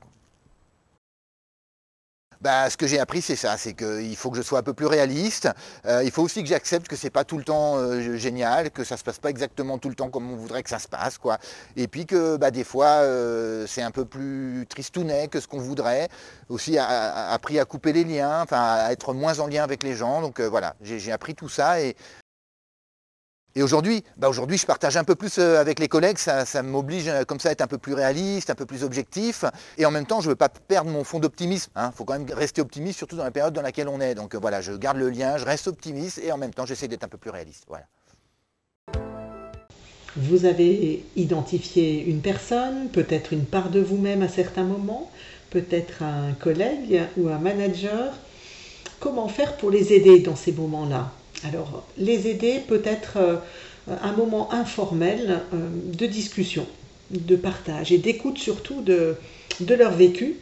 Bah, 2.43 2.69
ce 2.69 2.77
que 2.77 2.89
j'ai 2.89 2.99
appris, 2.99 3.23
c'est 3.23 3.37
ça, 3.37 3.57
c'est 3.57 3.73
qu'il 3.73 4.17
faut 4.17 4.29
que 4.33 4.37
je 4.37 4.43
sois 4.43 4.59
un 4.59 4.63
peu 4.65 4.75
plus 4.75 4.87
réaliste. 4.87 5.49
Euh, 5.87 6.03
il 6.03 6.11
faut 6.11 6.23
aussi 6.23 6.43
que 6.43 6.49
j'accepte 6.49 6.89
que 6.89 6.97
c'est 6.97 7.09
pas 7.09 7.23
tout 7.23 7.39
le 7.39 7.45
temps 7.45 7.77
euh, 7.77 8.17
génial, 8.17 8.73
que 8.73 8.83
ça 8.83 8.97
se 8.97 9.05
passe 9.05 9.21
pas 9.21 9.31
exactement 9.31 9.79
tout 9.79 9.89
le 9.89 9.95
temps 9.95 10.11
comme 10.11 10.29
on 10.29 10.35
voudrait 10.35 10.65
que 10.65 10.69
ça 10.69 10.81
se 10.81 10.89
passe. 10.89 11.21
Et 11.77 11.87
puis 11.87 12.05
que 12.05 12.37
bah, 12.37 12.51
des 12.51 12.65
fois, 12.65 12.87
euh, 12.87 13.65
c'est 13.69 13.83
un 13.83 13.93
peu 13.93 14.05
plus 14.05 14.67
tristounet 14.69 15.29
que 15.29 15.39
ce 15.39 15.47
qu'on 15.47 15.61
voudrait. 15.61 16.09
Aussi, 16.49 16.79
appris 16.79 17.61
à 17.61 17.65
couper 17.65 17.93
les 17.93 18.03
liens, 18.03 18.45
à 18.51 18.93
être 18.93 19.15
moins 19.15 19.39
en 19.39 19.47
lien 19.47 19.63
avec 19.63 19.85
les 19.85 19.95
gens. 19.95 20.21
Donc 20.21 20.41
voilà, 20.41 20.75
j'ai 20.83 21.13
appris 21.13 21.37
tout 21.37 21.49
ça 21.49 21.81
et 21.81 21.95
et 23.55 23.63
aujourd'hui, 23.63 24.03
bah 24.17 24.31
aujourd'hui, 24.31 24.57
je 24.57 24.65
partage 24.65 24.97
un 24.97 25.05
peu 25.05 25.15
plus 25.15 25.39
euh, 25.39 25.61
avec 25.61 25.79
les 25.79 25.89
collègues, 25.89 26.17
ça, 26.17 26.45
m'oblige 26.63 27.09
euh, 27.09 27.25
comme 27.25 27.39
ça 27.39 27.51
à 27.51 27.53
être 27.53 27.61
un 27.61 27.67
peu 27.67 27.77
plus 27.77 27.93
réaliste, 27.93 28.49
un 28.49 28.55
peu 28.55 28.65
plus 28.65 28.83
objectif. 28.83 29.45
Et 29.77 29.85
en 29.85 29.91
même 29.91 30.07
temps, 30.07 30.21
je 30.21 30.27
ne 30.27 30.31
veux 30.31 30.37
pas 30.37 30.49
perdre 30.49 30.91
mon 30.91 31.05
fond 31.05 31.19
d'optimisme. 31.19 31.71
Il 31.77 31.81
hein. 31.81 31.93
faut 31.95 32.05
quand 32.05 32.19
même 32.19 32.27
rester 32.33 32.63
optimiste, 32.63 32.97
surtout 32.97 33.17
dans 33.17 33.25
la 33.25 33.31
période 33.31 33.53
dans 33.53 33.61
laquelle 33.61 33.89
on 33.89 34.01
est. 34.01 34.15
Donc 34.15 34.35
euh, 34.35 34.39
voilà, 34.39 34.63
je 34.63 34.73
garde 34.73 34.97
le 34.97 35.11
lien, 35.11 35.37
je 35.37 35.45
reste 35.45 35.69
optimiste 35.69 36.19
et 36.19 36.33
en 36.33 36.39
même 36.39 36.55
temps, 36.55 36.65
j'essaie 36.65 36.89
d'être 36.89 37.05
un 37.05 37.09
peu 37.09 37.19
plus 37.19 37.31
réaliste. 37.31 37.65
Voilà. 37.69 37.85
Vous 40.17 40.47
avez 40.47 41.05
identifié 41.17 42.05
une 42.05 42.21
personne, 42.21 42.89
peut-être 42.91 43.35
une 43.35 43.45
part 43.45 43.69
de 43.69 43.81
vous-même 43.81 44.23
à 44.23 44.29
certains 44.29 44.65
moments, 44.65 45.11
peut-être 45.51 46.03
un 46.03 46.33
collègue 46.33 47.03
ou 47.19 47.29
un 47.29 47.39
manager. 47.39 48.15
Comment 48.99 49.29
faire 49.29 49.57
pour 49.59 49.71
les 49.71 49.93
aider 49.93 50.21
dans 50.21 50.37
ces 50.37 50.53
moments-là? 50.53 51.13
Alors, 51.45 51.85
les 51.99 52.29
aider 52.29 52.61
peut 52.67 52.83
être 52.85 53.17
euh, 53.17 53.37
un 53.89 54.13
moment 54.13 54.53
informel 54.53 55.41
euh, 55.53 55.69
de 55.97 56.07
discussion, 56.07 56.67
de 57.11 57.37
partage 57.37 57.93
et 57.93 57.99
d'écoute 57.99 58.39
surtout 58.39 58.81
de, 58.81 59.17
leur 59.69 59.93
vécu 59.93 60.37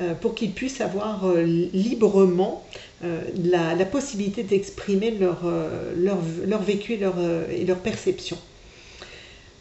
euh, 0.00 0.14
pour 0.14 0.34
qu'ils 0.34 0.52
puissent 0.52 0.80
avoir 0.80 1.30
librement 1.36 2.64
la, 3.02 3.84
possibilité 3.84 4.42
d'exprimer 4.42 5.10
leur, 5.10 6.60
vécu 6.60 6.94
et 6.94 7.64
leur, 7.66 7.78
perception. 7.78 8.38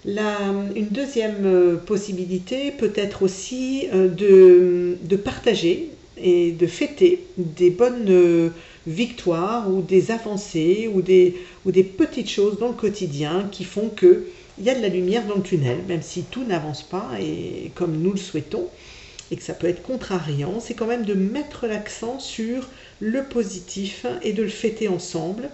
une 0.05 0.87
deuxième 0.91 1.77
possibilité 1.85 2.71
peut 2.71 2.93
être 2.95 3.23
aussi 3.23 3.87
de, 3.91 5.15
partager 5.17 5.89
et 6.17 6.53
de 6.53 6.67
fêter 6.67 7.25
des 7.37 7.69
bonnes 7.69 8.51
victoires 8.87 9.69
ou 9.69 9.81
des 9.81 10.11
avancées 10.11 10.89
ou 10.93 11.01
des, 11.01 11.35
ou 11.65 11.71
des 11.71 11.83
petites 11.83 12.29
choses 12.29 12.57
dans 12.59 12.67
le 12.67 12.73
quotidien 12.73 13.47
qui 13.51 13.63
font 13.63 13.89
qu'il 13.89 14.23
y 14.61 14.69
a 14.69 14.75
de 14.75 14.81
la 14.81 14.89
lumière 14.89 15.25
dans 15.25 15.35
le 15.35 15.41
tunnel, 15.41 15.79
même 15.87 16.01
si 16.01 16.23
tout 16.23 16.43
n'avance 16.43 16.83
pas 16.83 17.09
et 17.19 17.71
comme 17.75 17.97
nous 17.97 18.11
le 18.11 18.17
souhaitons 18.17 18.67
et 19.31 19.37
que 19.37 19.43
ça 19.43 19.53
peut 19.53 19.67
être 19.67 19.81
contrariant, 19.81 20.59
c'est 20.59 20.75
quand 20.75 20.85
même 20.85 21.05
de 21.05 21.15
mettre 21.15 21.65
l'accent 21.65 22.19
sur 22.19 22.69
le 22.99 23.23
positif 23.23 24.05
et 24.21 24.33
de 24.33 24.43
le 24.43 24.49
fêter 24.49 24.87
ensemble 24.87 25.49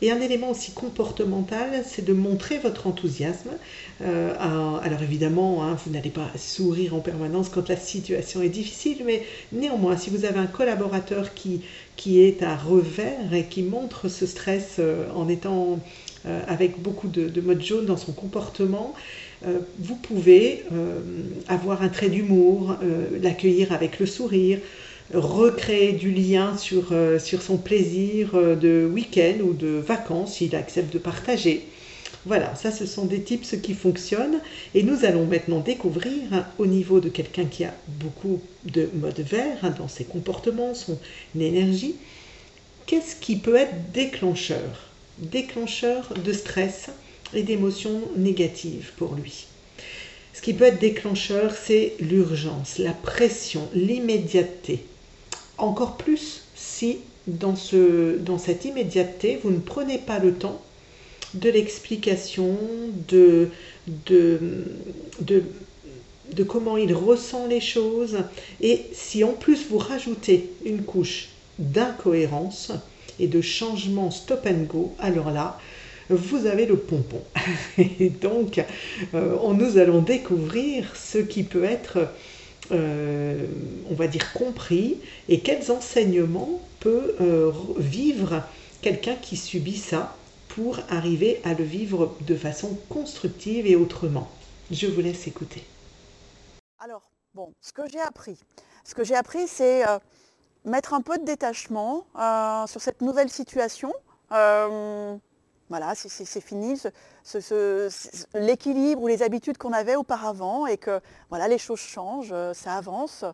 et 0.00 0.12
un 0.12 0.20
élément 0.20 0.50
aussi 0.50 0.72
comportemental, 0.72 1.82
c'est 1.84 2.04
de 2.04 2.12
montrer 2.12 2.58
votre 2.58 2.86
enthousiasme. 2.86 3.50
Euh, 4.02 4.32
alors 4.38 5.02
évidemment, 5.02 5.64
hein, 5.64 5.76
vous 5.84 5.92
n'allez 5.92 6.10
pas 6.10 6.30
sourire 6.36 6.94
en 6.94 7.00
permanence 7.00 7.48
quand 7.48 7.68
la 7.68 7.76
situation 7.76 8.40
est 8.42 8.48
difficile, 8.48 8.98
mais 9.04 9.22
néanmoins, 9.52 9.96
si 9.96 10.10
vous 10.10 10.24
avez 10.24 10.38
un 10.38 10.46
collaborateur 10.46 11.34
qui, 11.34 11.62
est 12.06 12.42
à 12.42 12.56
revers 12.56 13.34
et 13.34 13.44
qui 13.44 13.62
montre 13.62 14.08
ce 14.08 14.24
stress 14.24 14.76
euh, 14.78 15.08
en 15.16 15.28
étant 15.28 15.80
euh, 16.26 16.40
avec 16.46 16.80
beaucoup 16.80 17.08
de, 17.08 17.40
mode 17.40 17.62
jaune 17.62 17.86
dans 17.86 17.96
son 17.96 18.12
comportement, 18.12 18.94
vous 19.78 19.94
pouvez 19.94 20.64
avoir 21.46 21.82
un 21.82 21.88
trait 21.88 22.08
d'humour, 22.08 22.76
l'accueillir 23.22 23.70
avec 23.70 24.00
le 24.00 24.06
sourire, 24.06 24.58
recréer 25.14 25.92
du 25.92 26.10
lien 26.10 26.56
sur, 26.56 26.92
euh, 26.92 27.18
sur 27.18 27.42
son 27.42 27.56
plaisir 27.56 28.30
euh, 28.34 28.54
de 28.54 28.88
week-end 28.92 29.40
ou 29.42 29.52
de 29.54 29.68
vacances 29.68 30.36
s'il 30.36 30.54
accepte 30.54 30.92
de 30.92 30.98
partager. 30.98 31.64
Voilà, 32.26 32.54
ça 32.56 32.70
ce 32.70 32.84
sont 32.84 33.06
des 33.06 33.22
tips 33.22 33.56
qui 33.62 33.74
fonctionnent 33.74 34.40
et 34.74 34.82
nous 34.82 35.04
allons 35.04 35.24
maintenant 35.24 35.60
découvrir 35.60 36.14
hein, 36.32 36.46
au 36.58 36.66
niveau 36.66 37.00
de 37.00 37.08
quelqu'un 37.08 37.46
qui 37.46 37.64
a 37.64 37.72
beaucoup 37.86 38.40
de 38.64 38.90
mode 38.94 39.20
vert 39.20 39.58
hein, 39.62 39.74
dans 39.78 39.88
ses 39.88 40.04
comportements, 40.04 40.74
son 40.74 40.98
énergie, 41.38 41.94
qu'est-ce 42.86 43.16
qui 43.16 43.36
peut 43.36 43.56
être 43.56 43.92
déclencheur? 43.92 44.90
Déclencheur 45.18 46.12
de 46.22 46.32
stress 46.32 46.90
et 47.34 47.42
d'émotions 47.42 48.02
négatives 48.16 48.92
pour 48.96 49.14
lui. 49.14 49.46
Ce 50.34 50.42
qui 50.42 50.54
peut 50.54 50.66
être 50.66 50.78
déclencheur, 50.78 51.54
c'est 51.54 51.94
l'urgence, 51.98 52.78
la 52.78 52.92
pression, 52.92 53.68
l'immédiateté. 53.74 54.84
Encore 55.58 55.96
plus 55.96 56.44
si 56.54 56.98
dans, 57.26 57.56
ce, 57.56 58.16
dans 58.18 58.38
cette 58.38 58.64
immédiateté, 58.64 59.38
vous 59.42 59.50
ne 59.50 59.58
prenez 59.58 59.98
pas 59.98 60.18
le 60.18 60.34
temps 60.34 60.60
de 61.34 61.50
l'explication, 61.50 62.56
de, 63.08 63.50
de, 64.06 64.64
de, 65.20 66.42
comment 66.44 66.76
il 66.76 66.94
ressent 66.94 67.46
les 67.46 67.60
choses. 67.60 68.18
Et 68.60 68.82
si 68.92 69.24
en 69.24 69.32
plus 69.32 69.66
vous 69.68 69.78
rajoutez 69.78 70.50
une 70.64 70.82
couche 70.82 71.28
d'incohérence 71.58 72.72
et 73.20 73.26
de 73.26 73.40
changement 73.40 74.10
stop 74.10 74.46
and 74.46 74.64
go, 74.68 74.94
alors 74.98 75.30
là, 75.30 75.58
vous 76.08 76.46
avez 76.46 76.66
le 76.66 76.76
pompon. 76.76 77.20
Et 77.78 78.08
donc, 78.08 78.64
euh, 79.14 79.36
nous 79.54 79.76
allons 79.76 80.00
découvrir 80.00 80.94
ce 80.96 81.18
qui 81.18 81.42
peut 81.42 81.64
être, 81.64 82.08
euh, 82.70 83.46
on 83.90 83.94
va 83.94 84.06
dire, 84.06 84.32
compris 84.32 84.98
et 85.28 85.40
quels 85.40 85.70
enseignements 85.70 86.60
peut 86.80 87.16
euh, 87.20 87.52
vivre 87.76 88.42
quelqu'un 88.82 89.16
qui 89.16 89.36
subit 89.36 89.76
ça 89.76 90.14
pour 90.48 90.80
arriver 90.88 91.40
à 91.44 91.54
le 91.54 91.64
vivre 91.64 92.16
de 92.20 92.34
façon 92.34 92.78
constructive 92.88 93.66
et 93.66 93.76
autrement? 93.76 94.28
Je 94.70 94.86
vous 94.86 95.00
laisse 95.00 95.26
écouter. 95.26 95.64
Alors, 96.78 97.10
bon, 97.34 97.52
ce 97.60 97.72
que 97.72 97.82
j'ai 97.90 98.00
appris, 98.00 98.38
ce 98.84 98.94
que 98.94 99.04
j'ai 99.04 99.14
appris, 99.14 99.48
c'est 99.48 99.82
mettre 100.64 100.94
un 100.94 101.00
peu 101.00 101.18
de 101.18 101.24
détachement 101.24 102.06
sur 102.66 102.80
cette 102.80 103.00
nouvelle 103.00 103.30
situation. 103.30 103.92
Voilà, 105.70 105.94
c'est 105.94 106.40
fini 106.40 106.80
l'équilibre 108.34 109.02
ou 109.02 109.06
les 109.06 109.22
habitudes 109.22 109.58
qu'on 109.58 109.74
avait 109.74 109.96
auparavant 109.96 110.66
et 110.66 110.78
que 110.78 111.00
voilà, 111.28 111.46
les 111.46 111.58
choses 111.58 111.80
changent, 111.80 112.32
euh, 112.32 112.54
ça 112.54 112.74
avance 112.74 113.24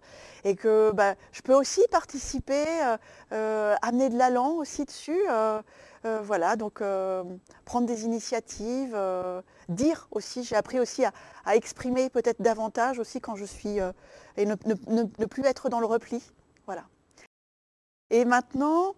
et 0.42 0.56
que 0.56 0.90
bah, 0.92 1.14
je 1.30 1.42
peux 1.42 1.54
aussi 1.54 1.82
participer, 1.92 2.64
euh, 2.82 2.96
euh, 3.32 3.76
amener 3.82 4.08
de 4.08 4.18
l'allant 4.18 4.54
aussi 4.54 4.84
dessus. 4.84 5.20
voilà, 6.22 6.56
donc 6.56 6.82
prendre 7.64 7.86
des 7.86 8.04
initiatives, 8.04 8.98
dire 9.68 10.08
aussi, 10.10 10.44
j'ai 10.44 10.56
appris 10.56 10.78
aussi 10.78 11.04
à, 11.04 11.56
exprimer 11.56 12.10
peut-être 12.10 12.42
davantage 12.42 12.98
aussi 12.98 13.20
quand 13.20 13.36
je 13.36 13.46
suis 13.46 13.78
et 14.36 14.44
ne, 14.44 15.24
plus 15.26 15.44
être 15.46 15.70
dans 15.70 15.80
le 15.80 15.86
repli. 15.86 16.22
Voilà. 16.66 16.84
Et 18.10 18.26
maintenant, 18.26 18.94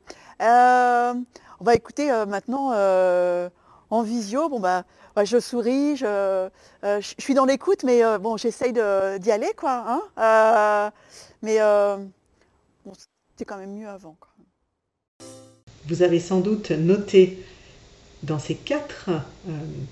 on 1.61 1.65
va 1.65 1.75
écouter 1.75 2.11
euh, 2.11 2.27
maintenant 2.27 2.73
euh, 2.75 3.49
en 3.91 4.03
visio. 4.03 4.49
Bon 4.49 4.61
bah, 4.61 4.85
je 5.25 5.41
souris, 5.41 5.97
je, 5.97 6.05
euh, 6.07 7.01
suis 7.19 7.35
dans 7.35 7.47
l'écoute, 7.47 7.85
mais 7.85 8.03
bon, 8.19 8.37
j'essaye 8.37 8.73
d'y 8.73 9.31
aller, 9.31 9.53
quoi. 9.57 10.03
Hein 10.17 10.93
mais 11.43 11.59
c'était 13.29 13.45
quand 13.47 13.57
même 13.57 13.75
mieux 13.75 13.89
avant. 13.89 14.17
Vous 15.87 16.03
avez 16.03 16.21
sans 16.21 16.41
doute 16.41 16.71
noté 16.71 17.43
dans 18.25 18.39
ces 18.39 18.57
quatre 18.57 19.11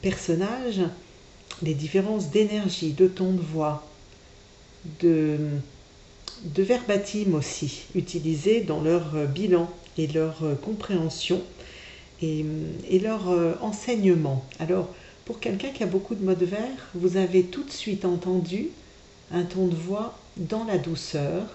personnages 0.02 0.82
les 1.62 1.74
différences 1.74 2.30
d'énergie, 2.30 2.92
de 2.92 3.06
ton 3.06 3.32
de 3.32 3.40
voix, 3.40 3.86
de, 5.00 5.38
de 6.42 6.62
verbatim 6.62 7.34
aussi, 7.34 7.84
utilisés 7.94 8.60
dans 8.60 8.82
leur 8.82 9.26
bilan 9.28 9.70
et 9.96 10.08
leur 10.08 10.42
compréhension 10.62 11.40
et, 12.88 12.98
leur 12.98 13.30
euh, 13.30 13.54
enseignement. 13.60 14.44
Alors, 14.58 14.88
pour 15.24 15.40
quelqu'un 15.40 15.70
qui 15.70 15.82
a 15.82 15.86
beaucoup 15.86 16.14
de 16.14 16.24
modes 16.24 16.42
verts, 16.42 16.88
vous 16.94 17.16
avez 17.16 17.44
tout 17.44 17.62
de 17.62 17.70
suite 17.70 18.04
entendu 18.04 18.68
un 19.32 19.42
ton 19.42 19.66
de 19.66 19.74
voix 19.74 20.18
dans 20.36 20.64
la 20.64 20.78
douceur 20.78 21.46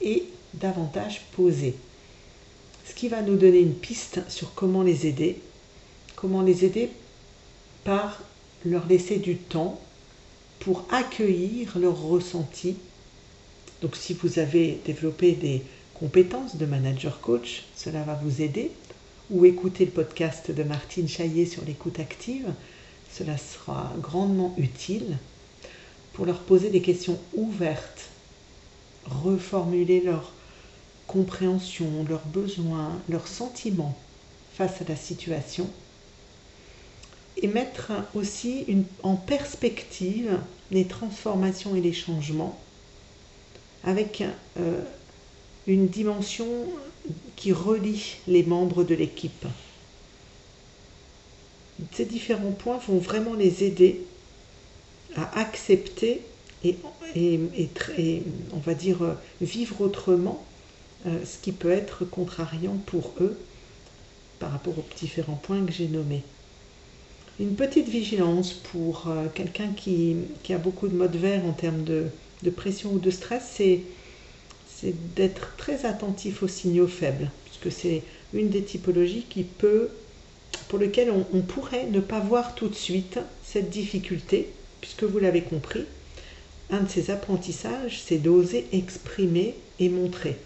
et 0.00 0.24
davantage 0.54 1.22
posé. 1.36 1.76
Ce 2.84 2.94
qui 2.94 3.08
va 3.08 3.22
nous 3.22 3.36
donner 3.36 3.60
une 3.60 3.74
piste 3.74 4.20
sur 4.28 4.54
comment 4.54 4.82
les 4.82 5.06
aider. 5.06 5.38
Comment 6.16 6.42
les 6.42 6.64
aider 6.64 6.90
par 7.84 8.22
leur 8.64 8.86
laisser 8.86 9.18
du 9.18 9.36
temps 9.36 9.80
pour 10.60 10.86
accueillir 10.90 11.78
leurs 11.78 12.00
ressentis. 12.00 12.76
Donc 13.82 13.96
si 13.96 14.14
vous 14.14 14.38
avez 14.38 14.80
développé 14.86 15.32
des 15.32 15.62
compétences 15.94 16.56
de 16.56 16.66
manager 16.66 17.20
coach, 17.20 17.64
cela 17.76 18.02
va 18.02 18.14
vous 18.14 18.40
aider 18.40 18.70
ou 19.30 19.44
écouter 19.44 19.84
le 19.84 19.90
podcast 19.90 20.50
de 20.50 20.62
Martine 20.62 21.08
Chaillet 21.08 21.46
sur 21.46 21.64
l'écoute 21.64 21.98
active, 21.98 22.52
cela 23.12 23.38
sera 23.38 23.92
grandement 24.00 24.54
utile 24.58 25.16
pour 26.12 26.26
leur 26.26 26.40
poser 26.40 26.70
des 26.70 26.82
questions 26.82 27.18
ouvertes, 27.34 28.10
reformuler 29.06 30.00
leur 30.00 30.32
compréhension, 31.06 32.04
leurs 32.08 32.26
besoins, 32.26 32.98
leurs 33.08 33.28
sentiments 33.28 33.96
face 34.54 34.80
à 34.80 34.84
la 34.88 34.96
situation 34.96 35.68
et 37.42 37.48
mettre 37.48 37.92
aussi 38.14 38.64
en 39.02 39.16
perspective 39.16 40.38
les 40.70 40.86
transformations 40.86 41.74
et 41.74 41.80
les 41.80 41.92
changements 41.92 42.58
avec 43.82 44.22
euh, 44.58 44.80
une 45.66 45.88
dimension 45.88 46.46
qui 47.36 47.52
relie 47.52 48.16
les 48.26 48.42
membres 48.42 48.84
de 48.84 48.94
l'équipe. 48.94 49.46
Ces 51.92 52.04
différents 52.04 52.52
points 52.52 52.78
vont 52.88 52.98
vraiment 52.98 53.34
les 53.34 53.64
aider 53.64 54.02
à 55.16 55.40
accepter 55.40 56.22
et, 56.64 56.76
on 58.52 58.58
va 58.58 58.74
dire 58.74 59.16
vivre 59.40 59.80
autrement 59.82 60.44
euh, 61.06 61.18
ce 61.24 61.36
qui 61.42 61.52
peut 61.52 61.70
être 61.70 62.04
contrariant 62.04 62.76
pour 62.86 63.12
eux 63.20 63.38
par 64.38 64.50
rapport 64.50 64.78
aux 64.78 64.84
différents 64.98 65.40
points 65.42 65.64
que 65.64 65.72
j'ai 65.72 65.88
nommés. 65.88 66.22
Une 67.38 67.54
petite 67.56 67.88
vigilance 67.88 68.52
pour 68.52 69.08
euh, 69.08 69.26
quelqu'un 69.34 69.68
qui, 69.76 70.16
a 70.48 70.58
beaucoup 70.58 70.88
de 70.88 70.94
modes 70.94 71.16
verts 71.16 71.44
en 71.44 71.52
termes 71.52 71.84
de, 71.84 72.06
de 72.42 72.50
pression 72.50 72.92
ou 72.92 72.98
de 72.98 73.10
stress, 73.10 73.42
c'est 73.56 73.82
c'est 74.80 74.94
d'être 75.14 75.54
très 75.56 75.86
attentif 75.86 76.42
aux 76.42 76.48
signaux 76.48 76.88
faibles, 76.88 77.30
puisque 77.44 77.76
c'est 77.76 78.02
une 78.32 78.48
des 78.48 78.62
typologies 78.62 79.26
qui 79.28 79.44
peut, 79.44 79.88
pour 80.68 80.78
lequel 80.78 81.10
on, 81.10 81.40
pourrait 81.40 81.86
ne 81.86 82.00
pas 82.00 82.20
voir 82.20 82.54
tout 82.54 82.68
de 82.68 82.74
suite 82.74 83.18
cette 83.44 83.70
difficulté, 83.70 84.48
puisque 84.80 85.04
vous 85.04 85.18
l'avez 85.18 85.42
compris, 85.42 85.84
un 86.70 86.80
de 86.80 86.88
ces 86.88 87.10
apprentissages, 87.10 88.02
c'est 88.04 88.18
d'oser 88.18 88.66
exprimer 88.72 89.54
et 89.78 89.88
montrer. 89.88 90.36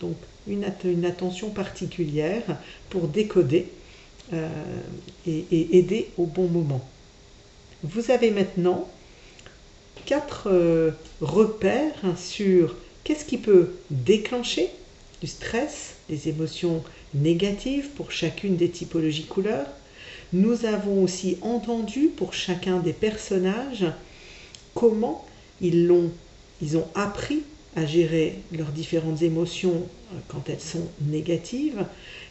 donc 0.00 0.16
une, 0.46 1.04
attention 1.04 1.50
particulière 1.50 2.42
pour 2.90 3.08
décoder 3.08 3.68
euh, 4.32 4.48
et, 5.26 5.78
aider 5.78 6.10
au 6.18 6.26
bon 6.26 6.48
moment. 6.48 6.86
Vous 7.82 8.10
avez 8.10 8.30
maintenant 8.30 8.88
quatre 10.04 10.48
euh, 10.50 10.90
repères 11.20 12.16
sur 12.16 12.76
Qu'est-ce 13.04 13.24
qui 13.24 13.38
peut 13.38 13.70
déclencher 13.90 14.70
du 15.20 15.26
stress, 15.26 15.94
des 16.08 16.28
émotions 16.28 16.84
négatives 17.14 17.88
pour 17.90 18.12
chacune 18.12 18.56
des 18.56 18.70
typologies 18.70 19.26
couleurs? 19.26 19.66
Nous 20.32 20.64
avons 20.64 21.02
aussi 21.02 21.36
entendu 21.42 22.08
pour 22.08 22.32
chacun 22.32 22.78
des 22.78 22.92
personnages 22.92 23.86
comment 24.74 25.26
ils, 25.60 25.90
ont, 25.90 26.10
ils 26.62 26.76
ont 26.76 26.86
appris 26.94 27.42
à 27.76 27.86
gérer 27.86 28.38
leurs 28.52 28.70
différentes 28.70 29.22
émotions 29.22 29.86
euh, 30.12 30.18
quand 30.28 30.48
elles 30.48 30.60
sont 30.60 30.86
négatives, 31.00 31.84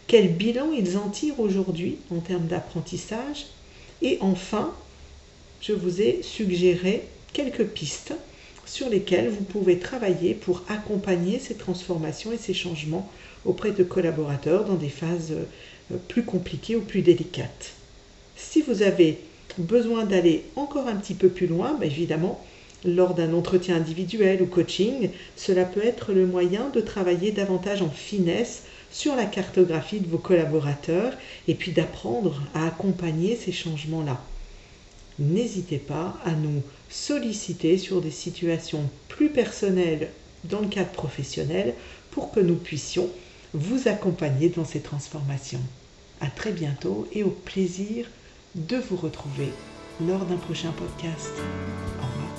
quel 0.07 0.29
bilan 0.33 0.71
ils 0.71 0.97
en 0.97 1.09
tirent 1.09 1.39
aujourd'hui 1.39 1.97
en 2.11 2.19
termes 2.19 2.47
d'apprentissage, 2.47 3.47
et 4.01 4.17
enfin, 4.21 4.73
je 5.61 5.73
vous 5.73 6.01
ai 6.01 6.21
suggéré 6.23 7.03
quelques 7.33 7.65
pistes 7.65 8.13
sur 8.65 8.89
lesquels 8.89 9.29
vous 9.29 9.43
pouvez 9.43 9.79
travailler 9.79 10.33
pour 10.33 10.63
accompagner 10.69 11.39
ces 11.39 11.55
transformations 11.55 12.31
et 12.31 12.37
ces 12.37 12.53
changements 12.53 13.09
auprès 13.45 13.71
de 13.71 13.83
collaborateurs 13.83 14.65
dans 14.65 14.75
des 14.75 14.89
phases 14.89 15.31
euh, 15.31 15.97
plus 16.07 16.23
compliquées 16.23 16.75
ou 16.75 16.81
plus 16.81 17.01
délicates. 17.01 17.73
Si 18.35 18.61
vous 18.61 18.81
avez 18.81 19.19
besoin 19.57 20.05
d'aller 20.05 20.43
encore 20.55 20.87
un 20.87 20.95
petit 20.95 21.13
peu 21.13 21.29
plus 21.29 21.47
loin, 21.47 21.75
bah, 21.79 21.85
évidemment, 21.85 22.43
lors 22.85 23.13
d'un 23.13 23.33
entretien 23.33 23.75
individuel 23.75 24.41
ou 24.41 24.47
coaching, 24.47 25.09
cela 25.35 25.65
peut 25.65 25.85
être 25.85 26.13
le 26.13 26.25
moyen 26.25 26.69
de 26.69 26.81
travailler 26.81 27.31
davantage 27.31 27.81
en 27.81 27.89
finesse 27.89 28.63
sur 28.91 29.15
la 29.15 29.25
cartographie 29.25 29.99
de 29.99 30.07
vos 30.07 30.17
collaborateurs 30.17 31.13
et 31.47 31.55
puis 31.55 31.71
d'apprendre 31.71 32.41
à 32.53 32.67
accompagner 32.67 33.35
ces 33.35 33.51
changements-là. 33.51 34.19
N'hésitez 35.19 35.77
pas 35.77 36.17
à 36.25 36.31
nous 36.31 36.61
solliciter 36.89 37.77
sur 37.77 38.01
des 38.01 38.11
situations 38.11 38.89
plus 39.07 39.29
personnelles 39.29 40.09
dans 40.45 40.61
le 40.61 40.67
cadre 40.67 40.91
professionnel 40.91 41.73
pour 42.11 42.31
que 42.31 42.39
nous 42.39 42.55
puissions 42.55 43.09
vous 43.53 43.87
accompagner 43.87 44.49
dans 44.49 44.65
ces 44.65 44.81
transformations. 44.81 45.61
À 46.19 46.27
très 46.27 46.51
bientôt 46.51 47.07
et 47.13 47.23
au 47.23 47.29
plaisir 47.29 48.07
de 48.55 48.77
vous 48.77 48.97
retrouver 48.97 49.49
lors 50.07 50.25
d'un 50.25 50.37
prochain 50.37 50.71
podcast. 50.71 51.31
Au 51.99 52.30